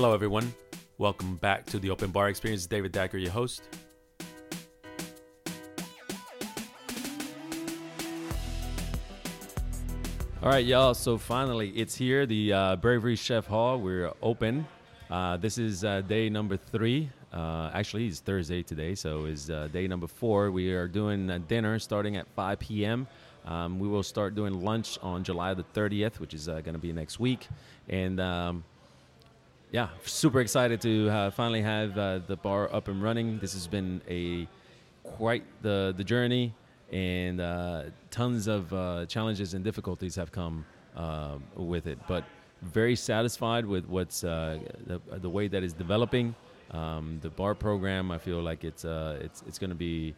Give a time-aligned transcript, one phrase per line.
[0.00, 0.54] Hello, everyone.
[0.98, 2.66] Welcome back to the Open Bar Experience.
[2.68, 3.62] David Dacker, your host.
[10.40, 10.94] All right, y'all.
[10.94, 13.80] So finally, it's here, the uh, Bravery Chef Hall.
[13.80, 14.68] We're open.
[15.10, 17.10] Uh, this is uh, day number three.
[17.32, 20.52] Uh, actually, it's Thursday today, so it's uh, day number four.
[20.52, 23.08] We are doing uh, dinner starting at 5 p.m.
[23.46, 26.92] Um, we will start doing lunch on July the 30th, which is going to be
[26.92, 27.48] next week.
[27.88, 28.62] And um,
[29.70, 33.38] yeah, super excited to uh, finally have uh, the bar up and running.
[33.38, 34.48] This has been a
[35.02, 36.54] quite the the journey,
[36.90, 40.64] and uh, tons of uh, challenges and difficulties have come
[40.96, 41.98] uh, with it.
[42.08, 42.24] But
[42.62, 46.34] very satisfied with what's uh, the, the way that is developing.
[46.70, 50.14] Um, the bar program, I feel like it's it's it's going to be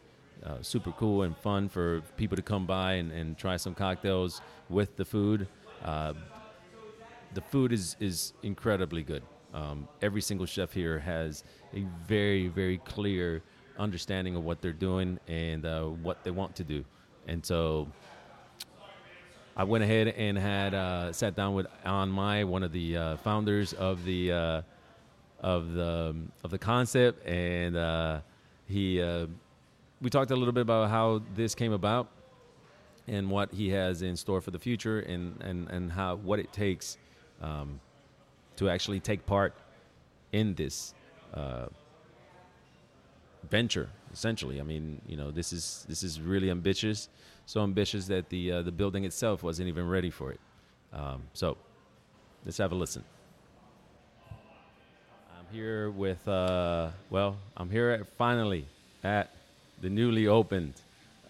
[0.61, 4.95] super cool and fun for people to come by and, and try some cocktails with
[4.95, 5.47] the food.
[7.33, 9.23] The food is is incredibly good.
[9.53, 11.43] Um, every single chef here has
[11.73, 13.41] a very very clear
[13.77, 16.85] understanding of what they're doing and uh, what they want to do,
[17.27, 17.87] and so
[19.55, 23.17] I went ahead and had uh, sat down with Anh Mai, one of the uh,
[23.17, 24.61] founders of the uh,
[25.41, 28.21] of the of the concept, and uh,
[28.67, 29.27] he uh,
[30.01, 32.07] we talked a little bit about how this came about
[33.07, 36.53] and what he has in store for the future, and and and how what it
[36.53, 36.97] takes
[37.41, 37.79] um,
[38.57, 39.53] to actually take part
[40.31, 40.93] in this
[41.33, 41.67] uh,
[43.49, 43.89] venture.
[44.13, 47.09] Essentially, I mean, you know, this is this is really ambitious,
[47.45, 50.39] so ambitious that the uh, the building itself wasn't even ready for it.
[50.93, 51.57] Um, so,
[52.45, 53.03] let's have a listen.
[54.29, 58.65] I'm here with, uh, well, I'm here at, finally
[59.03, 59.29] at
[59.81, 60.73] the newly opened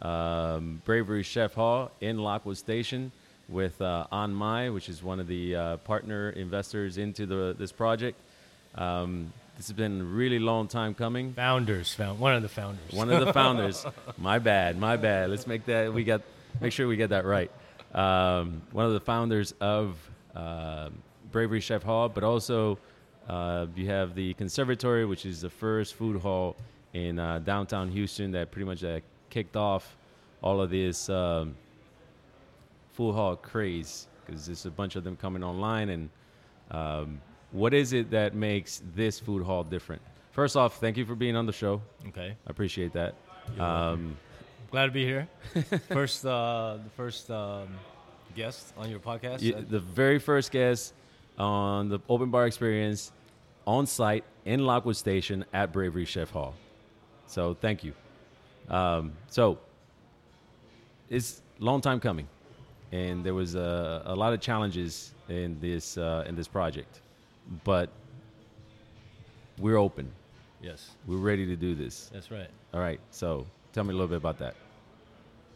[0.02, 3.11] um, Bravery Chef Hall in Lockwood Station
[3.52, 7.71] with uh, Anh Mai, which is one of the uh, partner investors into the, this
[7.71, 8.17] project.
[8.75, 11.33] Um, this has been a really long time coming.
[11.33, 12.91] Founders, found one of the founders.
[12.91, 13.85] One of the founders.
[14.17, 15.30] my bad, my bad.
[15.30, 16.21] Let's make that we got
[16.59, 17.52] make sure we get that right.
[17.93, 19.97] Um, one of the founders of
[20.36, 20.89] uh,
[21.31, 22.77] Bravery Chef Hall, but also
[23.27, 26.55] uh, you have the Conservatory, which is the first food hall
[26.93, 28.99] in uh, downtown Houston that pretty much uh,
[29.30, 29.95] kicked off
[30.42, 31.55] all of this um,
[33.02, 35.89] food hall craze because there's a bunch of them coming online.
[35.89, 36.10] And
[36.70, 40.02] um, what is it that makes this food hall different?
[40.32, 41.82] First off, thank you for being on the show.
[42.10, 43.16] Okay, I appreciate that.
[43.60, 44.17] Um,
[44.70, 45.28] glad to be here.
[45.89, 47.67] first, uh, the first um,
[48.36, 49.42] guest on your podcast.
[49.42, 50.94] you- Uh, the very first guest
[51.39, 53.12] on the Open Bar Experience
[53.66, 56.54] on site in Lockwood Station at Bravery Chef Hall.
[57.26, 57.94] So thank you.
[58.70, 59.58] Um, so
[61.10, 62.28] it's a long time coming,
[62.91, 66.99] and there was a, a lot of challenges in this uh, in this project,
[67.63, 67.89] but
[69.59, 70.11] we're open.
[70.61, 72.09] yes, We're ready to do this.
[72.13, 72.49] that's right.
[72.73, 72.99] All right.
[73.11, 74.55] So tell me a little bit about that.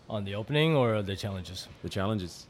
[0.09, 1.67] On the opening or the challenges?
[1.81, 2.45] The challenges.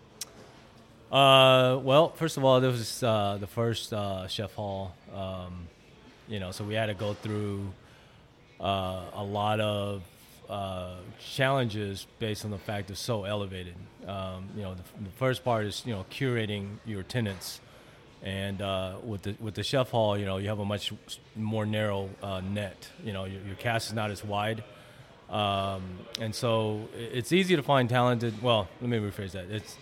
[1.12, 4.94] Uh, well, first of all, this was uh, the first uh, chef hall.
[5.16, 5.68] Um,
[6.28, 7.72] you know, so we had to go through
[8.60, 10.02] uh, a lot of
[10.50, 13.76] uh, challenges based on the fact it's so elevated.
[14.08, 17.60] Um, you know, the, the first part is you know curating your tenants,
[18.24, 20.94] and uh, with the with the chef hall, you know, you have a much
[21.36, 22.90] more narrow uh, net.
[23.04, 24.64] You know, your, your cast is not as wide.
[25.30, 25.82] Um,
[26.22, 28.42] and so it's easy to find talented.
[28.42, 29.50] Well, let me rephrase that.
[29.50, 29.76] It's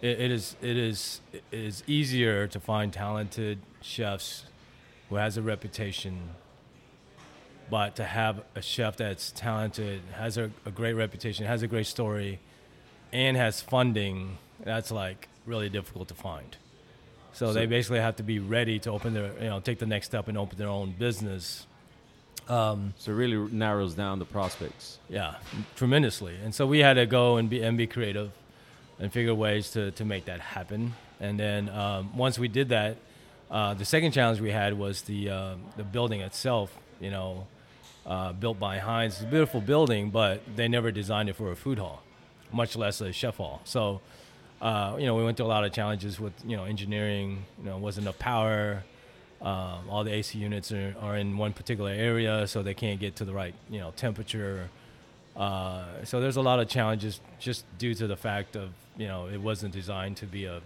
[0.00, 4.44] it, it is it is it is easier to find talented chefs
[5.08, 6.30] who has a reputation
[7.70, 11.86] but to have a chef that's talented has a, a great reputation has a great
[11.86, 12.38] story
[13.12, 16.56] and has funding that's like really difficult to find
[17.32, 19.86] so, So- they basically have to be ready to open their you know take the
[19.86, 21.66] next step and open their own business
[22.48, 24.98] um, So it really narrows down the prospects.
[25.08, 25.36] yeah,
[25.76, 26.34] tremendously.
[26.44, 28.30] And so we had to go and be and be creative,
[28.98, 30.94] and figure ways to to make that happen.
[31.20, 32.96] And then um, once we did that,
[33.52, 36.76] uh, the second challenge we had was the uh, the building itself.
[37.00, 37.46] You know,
[38.10, 41.56] uh, built by Hines, it's a beautiful building, but they never designed it for a
[41.56, 42.02] food hall,
[42.52, 43.62] much less a chef hall.
[43.64, 44.00] So.
[44.60, 47.46] Uh, you know, we went through a lot of challenges with you know engineering.
[47.60, 48.84] You know, wasn't enough power.
[49.40, 53.16] Um, all the AC units are, are in one particular area, so they can't get
[53.16, 54.68] to the right you know temperature.
[55.34, 58.68] Uh, so there's a lot of challenges just due to the fact of
[58.98, 60.60] you know it wasn't designed to be a,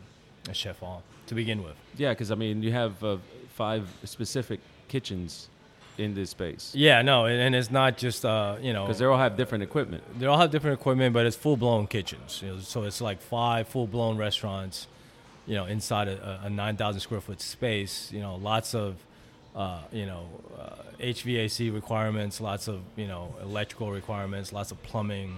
[0.48, 1.76] a chef hall to begin with.
[1.96, 3.18] Yeah, because I mean, you have uh,
[3.50, 4.58] five specific
[4.88, 5.48] kitchens
[5.98, 9.04] in this space Yeah, no, and, and it's not just uh, you know because they
[9.04, 10.02] all have different equipment.
[10.18, 12.40] they all have different equipment, but it's full blown kitchens.
[12.42, 14.86] You know, so it's like five full blown restaurants,
[15.46, 18.10] you know, inside a, a nine thousand square foot space.
[18.12, 18.96] You know, lots of
[19.54, 20.26] uh, you know,
[20.58, 25.36] uh, HVAC requirements, lots of you know electrical requirements, lots of plumbing,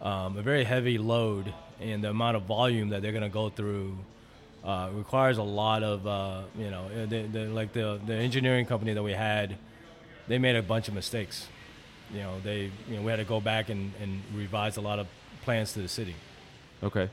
[0.00, 3.48] um, a very heavy load, and the amount of volume that they're going to go
[3.48, 3.96] through
[4.64, 8.92] uh, requires a lot of uh, you know, the, the, like the the engineering company
[8.94, 9.56] that we had,
[10.28, 11.48] they made a bunch of mistakes.
[12.12, 14.98] You know, they you know we had to go back and, and revise a lot
[14.98, 15.06] of
[15.44, 16.14] plans to the city.
[16.82, 17.08] Okay.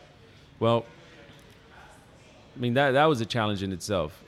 [0.60, 0.86] Well,
[2.56, 4.22] I mean that that was a challenge in itself,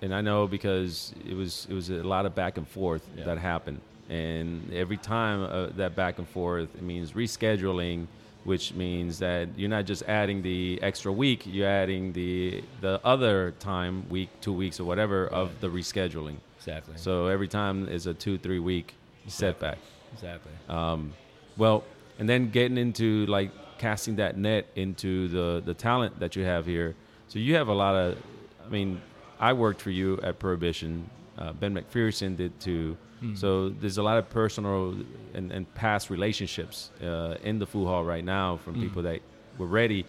[0.00, 3.24] and I know because it was it was a lot of back and forth Yeah.
[3.24, 8.06] that happened, and every time uh, that back and forth it means rescheduling,
[8.44, 13.52] which means that you're not just adding the extra week, you're adding the the other
[13.58, 16.36] time week, two weeks or whatever of the rescheduling.
[16.66, 16.94] Exactly.
[16.96, 18.94] So every time is a two three week
[19.26, 19.78] setback.
[20.12, 20.52] exactly.
[20.68, 21.12] Um,
[21.56, 21.84] well,
[22.18, 26.64] and then getting into like casting that net into the the talent that you have
[26.66, 26.94] here.
[27.28, 28.18] So you have a lot of.
[28.64, 29.00] I mean,
[29.40, 31.08] I worked for you at Prohibition.
[31.38, 32.96] Uh, ben McPherson did too.
[33.20, 33.34] Hmm.
[33.34, 34.94] So there's a lot of personal
[35.34, 38.80] and, and past relationships uh, in the food hall right now from Mm.
[38.82, 39.20] people that
[39.58, 40.04] were ready,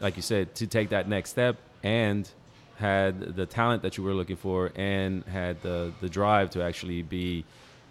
[0.00, 2.28] like you said, to take that next step and
[2.78, 7.02] had the talent that you were looking for and had the, the drive to actually
[7.02, 7.44] be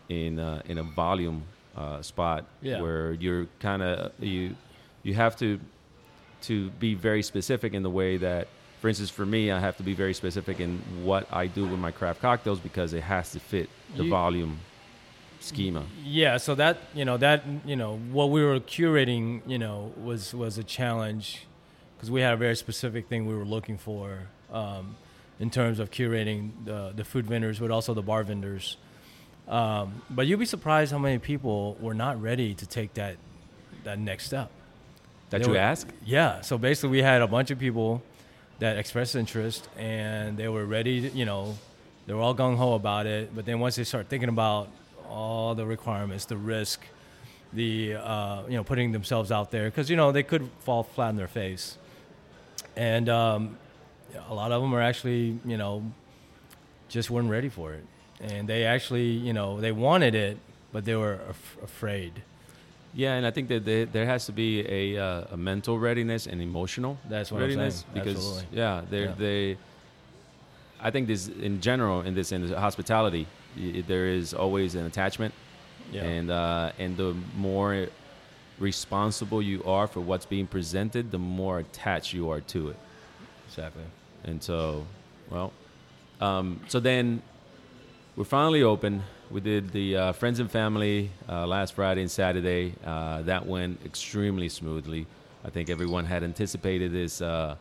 [0.09, 1.43] in uh, in a volume
[1.75, 2.81] uh, spot Yeah.
[2.81, 4.55] where you're kind of you
[5.03, 5.59] you have to
[6.43, 8.47] to be very specific in the way that
[8.81, 11.79] for instance for me I have to be very specific in what I do with
[11.79, 14.59] my craft cocktails because it has to fit the You- volume
[15.39, 19.91] schema Yeah, so that you know that you know what we were curating, you know,
[20.01, 21.45] was was a challenge
[21.95, 24.95] because we had a very specific thing we were looking for um,
[25.39, 28.77] in terms of curating the the food vendors, but also the bar vendors.
[29.47, 33.15] Um, but you'd be surprised how many people were not ready to take that
[33.83, 34.49] that next step.
[35.29, 36.41] that They you were- ask Yeah.
[36.41, 38.01] So basically, we had a bunch of people
[38.59, 41.01] that expressed interest, and they were ready.
[41.01, 41.57] To, you know,
[42.07, 43.33] they were all gung ho about it.
[43.35, 44.67] But then once they start thinking about
[45.07, 46.81] all the requirements, the risk,
[47.53, 51.09] the uh, you know putting themselves out there, because you know they could fall flat
[51.09, 51.77] on their face,
[52.75, 53.57] and um,
[54.29, 55.83] a lot of them are actually you know
[56.89, 57.83] just weren't ready for it,
[58.21, 60.37] and they actually you know they wanted it,
[60.71, 62.13] but they were af- afraid.
[62.95, 64.49] yeah and I think that there, there has to be
[64.79, 67.93] a, uh, a mental readiness and emotional That's what I'm readiness saying.
[67.93, 68.57] because Absolutely.
[68.61, 69.15] yeah they Yeah.
[69.25, 69.57] they
[70.87, 73.25] I think this in general in this in hospitality
[73.57, 75.33] y- there is always an attachment
[75.91, 76.03] Yeah.
[76.15, 77.87] and uh, and the more
[78.59, 82.77] responsible you are for what's being presented, the more attached you are to it.
[83.47, 83.83] exactly.
[84.27, 84.85] And so,
[85.31, 85.51] well,
[86.21, 87.21] um, so then
[88.15, 89.01] we're finally open.
[89.31, 92.73] We did the uh, friends and family uh, last Friday and Saturday.
[92.85, 95.05] Uh, that went extremely smoothly.
[95.43, 97.55] I think everyone had anticipated this uh,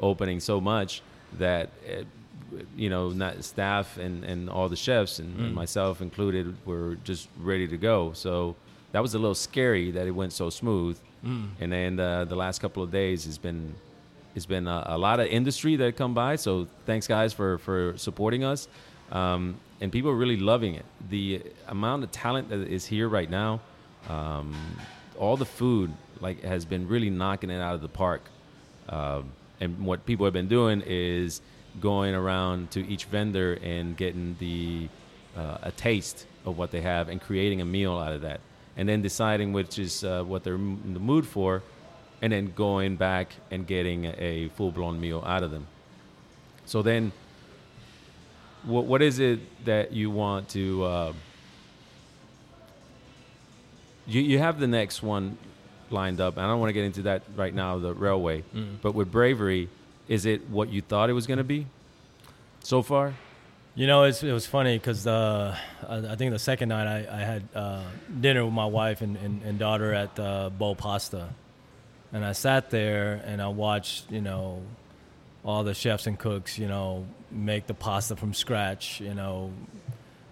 [0.00, 1.02] opening so much
[1.38, 1.68] that.
[1.84, 2.06] It,
[2.76, 5.54] you know, not staff and, and all the chefs and, and Mm.
[5.54, 8.12] myself included were just ready to go.
[8.12, 8.54] So
[8.92, 10.96] that was a little scary that it went so smooth.
[11.26, 11.48] Mm.
[11.60, 13.74] And then uh, the last couple of days has been
[14.34, 16.36] it's been a, a lot of industry that come by.
[16.36, 18.68] So thanks guys for for supporting us,
[19.12, 20.84] um, and people are really loving it.
[21.10, 23.60] The amount of talent that is here right now,
[24.08, 24.54] um,
[25.18, 28.22] all the food like has been really knocking it out of the park.
[28.88, 31.40] Um, and what people have been doing is
[31.80, 34.88] going around to each vendor and getting the
[35.36, 38.40] uh, a taste of what they have and creating a meal out of that,
[38.76, 41.62] and then deciding which is uh, what they're in the mood for,
[42.24, 45.66] and then going back and getting a full blown meal out of them.
[46.64, 47.12] So then,
[48.62, 50.64] what what is it that you want to?
[50.84, 51.12] Uh,
[54.06, 55.36] you you have the next one
[55.90, 56.36] lined up.
[56.36, 57.78] and I don't want to get into that right now.
[57.78, 58.76] The railway, Mm.
[58.82, 59.68] but with bravery,
[60.08, 61.66] is it what you thought it was going to be?
[62.62, 63.12] So far,
[63.76, 65.54] You know, it's, it was funny because uh,
[65.88, 67.82] I, I think the second night I, I had uh,
[68.20, 71.28] dinner with my wife and, and, and daughter at uh, BOH Pasta.
[72.14, 74.62] And I sat there and I watched, you know,
[75.44, 79.50] all the chefs and cooks, you know, make the pasta from scratch, you know,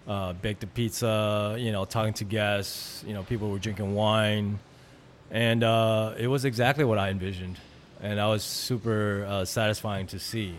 [0.07, 4.59] uh, bake the pizza, you know, talking to guests, you know, people were drinking wine.
[5.29, 7.57] And uh, it was exactly what I envisioned.
[8.01, 10.55] And I was super uh, satisfying to see.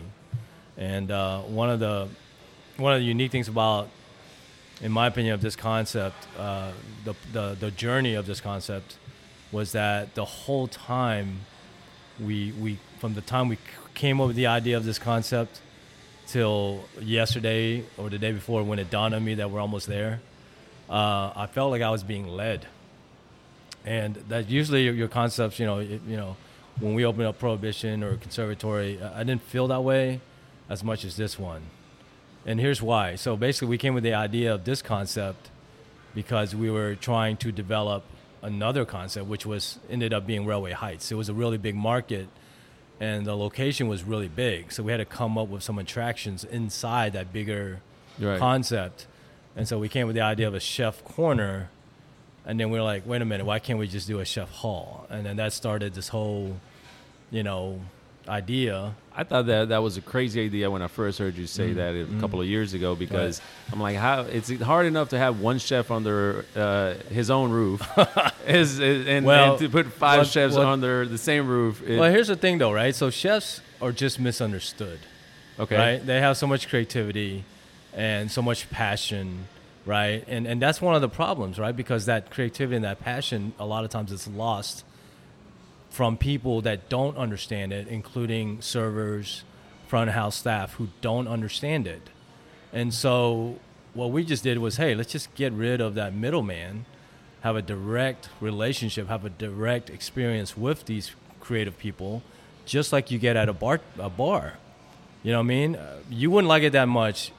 [0.77, 2.07] And uh, one of the
[2.77, 3.89] one of the unique things about,
[4.79, 6.71] in my opinion, of this concept, uh,
[7.03, 8.97] the, the the journey of this concept,
[9.55, 11.27] was that the whole time,
[12.19, 13.57] we we from the time we
[13.93, 15.61] came up with the idea of this concept,
[16.27, 20.19] till yesterday or the day before when it dawned on me that we're almost there,
[20.89, 22.67] uh, I felt like I was being led.
[23.85, 26.35] And that usually your, concepts, you know, it, you know,
[26.79, 30.21] when we opened up Prohibition or Conservatory, I didn't feel that way
[30.69, 31.61] as much as this one
[32.45, 33.15] And here's why.
[33.15, 35.49] So basically, we came with the idea of this concept
[36.13, 38.03] because we were trying to develop
[38.45, 41.11] another concept, which was ended up being Railway Heights.
[41.11, 42.27] It was a really big market,
[42.99, 44.71] and the location was really big.
[44.71, 47.81] So we had to come up with some attractions inside that bigger
[48.19, 48.39] Right.
[48.39, 49.07] concept.
[49.57, 51.69] And so we came with the idea of a chef corner,
[52.45, 54.49] and then we were like, wait a minute, why can't we just do a chef
[54.51, 55.05] hall?
[55.09, 56.55] And then that started this whole,
[57.31, 57.81] you know,
[58.27, 58.95] idea.
[59.15, 61.93] I thought that that was a crazy idea when I first heard you say that
[61.95, 63.39] a couple of years ago because
[63.71, 67.81] I'm like, how it's hard enough to have one chef under uh, his own roof,
[68.47, 71.81] is, is- and, Well, and to put five what- chefs what- under the same roof.
[71.87, 72.93] it- well, here's the thing, though, right?
[72.95, 74.99] So chefs are just misunderstood.
[75.59, 76.05] okay, right?
[76.05, 77.43] They have so much creativity
[77.93, 79.47] and so much passion,
[79.85, 80.23] right?
[80.27, 81.75] And and that's one of the problems, right?
[81.75, 84.83] Because that creativity and that passion, a lot of times, it's lost
[85.89, 89.43] from people that don't understand it, including servers,
[89.87, 92.09] front of house staff who don't understand it.
[92.73, 93.59] And so
[93.93, 96.85] what we just did was, hey, let's just get rid of that middleman,
[97.45, 102.23] have a direct relationship, have a direct experience with these creative people,
[102.65, 103.79] just like you get at a bar.
[103.99, 104.53] A bar,
[105.21, 105.75] you know what I mean?
[105.75, 107.31] Uh, you wouldn't like it that much,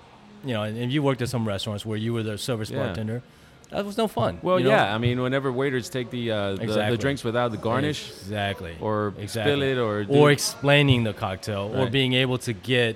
[0.44, 0.62] you know.
[0.62, 2.84] And, and you worked at some restaurants where you were the service Yeah.
[2.84, 3.22] bartender.
[3.70, 4.38] That was no fun.
[4.42, 4.70] well, you know?
[4.70, 8.76] yeah, I mean, whenever waiters take the, uh, the the drinks without the garnish, exactly,
[8.80, 9.52] or exactly.
[9.52, 12.94] spill it, or or explaining the cocktail, or being able to get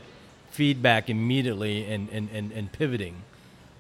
[0.52, 3.16] feedback immediately and, and, and, and pivoting.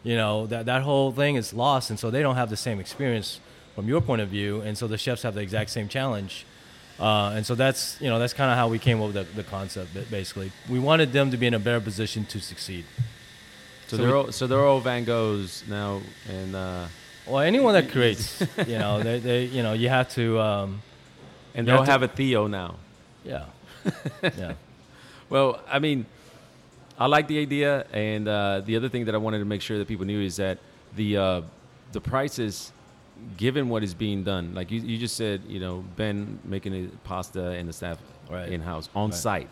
[0.02, 2.80] You know, that, that whole thing is lost, and so they don't have the same
[2.80, 3.38] experience
[3.74, 6.46] from your point of view, and so the chefs have the exact same challenge.
[6.98, 9.42] Uh, and so that's you know that's kind of how we came up with the,
[9.42, 9.88] the concept.
[10.10, 12.84] Basically, we wanted them to be in a better position to succeed.
[13.88, 16.86] so, so they're we- all, so they're all Van Goghs now, and uh,
[17.26, 20.82] Well, anyone that creates, you know, they, they you know you have to, um,
[21.54, 22.76] and they'll have to- have a Theo now.
[23.24, 23.44] yeah,
[24.22, 24.54] yeah.
[25.30, 26.06] Well, I mean,
[27.00, 29.78] I like the idea, and uh, the other thing that I wanted to make sure
[29.78, 30.58] that people knew is that
[30.96, 31.40] the uh,
[31.92, 32.72] the prices,
[33.38, 36.88] given what is being done, like you, you just said, you know, Ben making the
[37.04, 37.98] pasta and the staff
[38.30, 38.48] Right.
[38.48, 39.18] in house on Right.
[39.18, 39.48] site,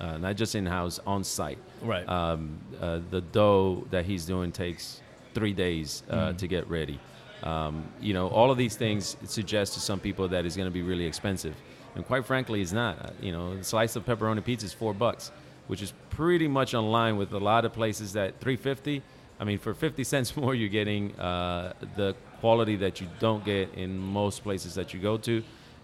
[0.00, 1.58] uh, not just in house on site.
[1.82, 2.08] Right.
[2.08, 5.02] Um, uh, the dough that he's doing takes
[5.34, 6.38] three days uh, Mm.
[6.38, 6.98] to get ready.
[7.42, 10.72] Um, you know, all of these things suggest to some people that it's going to
[10.72, 11.54] be really expensive,
[11.96, 12.94] and quite frankly, it's not.
[13.04, 15.30] Uh, You know, a slice of pepperoni pizza is four bucks,
[15.66, 19.02] which is pretty much in line with a lot of places that 350.
[19.40, 23.72] I mean, for 50 cents more, you're getting uh, the quality that you don't get
[23.74, 25.42] in most places that you go to,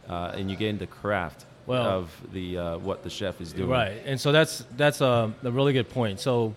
[0.08, 3.70] uh, and you're getting the craft Well- of the uh, what the chef is doing.
[3.70, 6.20] Right, and so that's that's a, a really good point.
[6.20, 6.54] So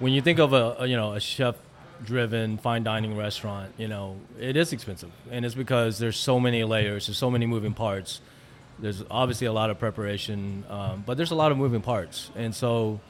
[0.00, 4.16] when you think of a, a you know a chef-driven fine dining restaurant, you know
[4.40, 8.20] it is expensive, and it's because there's so many layers, there's so many moving parts.
[8.78, 12.54] There's obviously a lot of preparation, um, but there's a lot of moving parts, and
[12.54, 13.00] so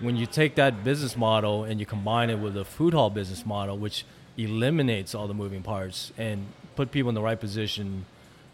[0.00, 3.46] when you take that business model and you combine it with a food hall business
[3.46, 4.04] model, which
[4.36, 8.04] eliminates all the moving parts and put people in the right position,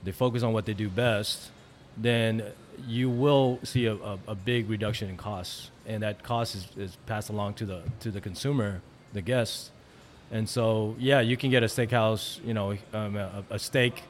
[0.04, 1.50] they focus on what they do best,
[1.96, 2.42] then
[2.86, 6.96] you will see a, a, a big reduction in costs, and that cost is, is
[7.06, 8.80] passed along to the to the consumer,
[9.12, 9.70] the guest.
[10.30, 14.02] And so, yeah, you can get a steakhouse, you know, um, a, a steak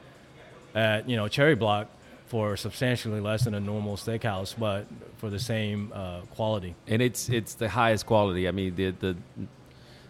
[0.75, 1.87] at you know Cherry Block
[2.29, 4.85] for substantially less than a normal steakhouse, but
[5.17, 6.75] for the same uh, quality.
[6.87, 8.47] and it's it's the highest quality.
[8.47, 9.17] I mean, the the,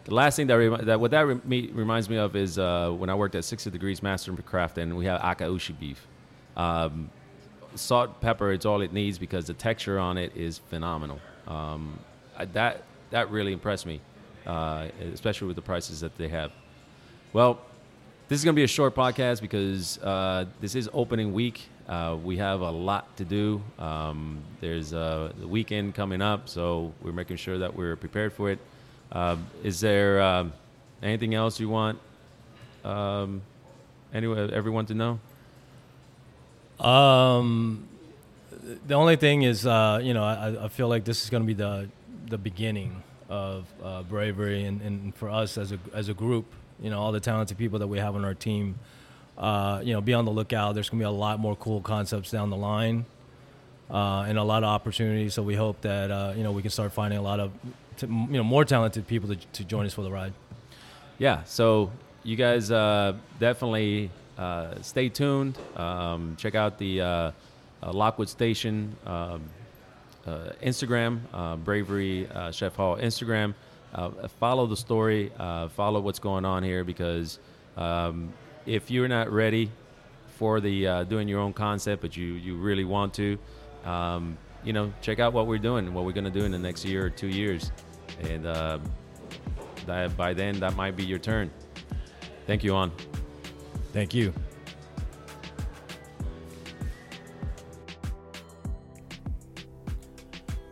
[0.04, 3.10] the last thing that that what that re- me, reminds me of is uh, when
[3.10, 6.06] I worked at 60 Degrees Master Craft, and we have akaushi beef.
[6.58, 7.10] Um,
[7.76, 11.20] salt, pepper, it's all it needs because the texture on it is phenomenal.
[11.48, 12.00] Um,
[12.38, 14.02] I, that that really impressed me,
[14.46, 16.52] uh, especially with the prices that they have.
[17.32, 17.62] Well,
[18.28, 21.70] this is going to be a short podcast because uh, this is opening week.
[21.90, 23.60] Uh, we have a lot to do.
[23.80, 28.52] Um, there's uh, the weekend coming up, so we're making sure that we're prepared for
[28.52, 28.60] it.
[29.12, 30.54] Um, is there um,
[31.02, 31.98] anything else you want
[32.86, 33.42] um,
[34.14, 35.20] anyone, everyone to know?
[36.80, 37.88] Um,
[38.86, 41.48] the only thing is, uh, you know, I, I feel like this is going to
[41.48, 41.90] be the
[42.28, 46.46] the beginning of uh, bravery, and, and for us as a as a group,
[46.80, 48.76] you know, all the talented people that we have on our team,
[49.40, 50.74] uh, you know, be on the lookout.
[50.74, 53.06] There's going to be a lot more cool concepts down the line,
[53.90, 55.34] uh, and a lot of opportunities.
[55.34, 57.52] So we hope that uh, you know we can start finding a lot of
[57.98, 60.34] t- you know more talented people to, to join us for the ride.
[61.18, 61.92] yeah so
[62.24, 67.32] you guys uh, definitely uh, stay tuned um, check out the uh,
[67.92, 69.42] lockwood station um,
[70.62, 71.20] instagram
[71.64, 73.54] bravery chef hall instagram
[74.40, 75.32] follow the story
[75.76, 77.40] follow what's going on here because
[77.78, 78.32] um,
[78.66, 79.72] if you're not ready
[80.38, 83.38] for the uh, doing your own concept but you, you really want to
[83.86, 86.60] um, you know check out what we're doing what we're going to do in the
[86.60, 87.72] next year or two years
[88.22, 88.80] and uh,
[89.86, 91.52] that by then that might be your turn.
[92.46, 92.92] Thank you, Anh.
[93.92, 94.34] Thank you.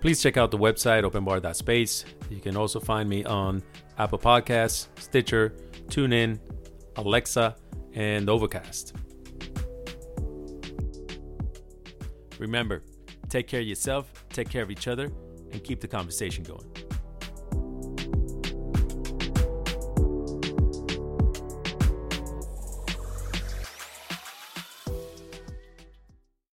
[0.01, 2.05] Please check out the website openbar.space.
[2.29, 3.63] You can also find me on
[3.97, 5.53] Apple Podcasts, Stitcher,
[5.87, 6.39] TuneIn,
[6.95, 7.55] Alexa,
[7.97, 8.93] and Overcast.
[12.37, 12.83] Remember,
[13.27, 15.11] take care of yourself, take care of each other,
[15.51, 16.86] and keep the conversation going.